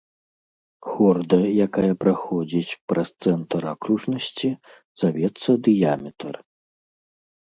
Хорда, 0.91 1.37
якая 1.65 1.89
праходзіць 2.03 2.77
праз 2.93 3.09
цэнтр 3.25 3.61
акружнасці, 3.73 4.49
завецца 5.05 5.51
дыяметр. 5.67 6.33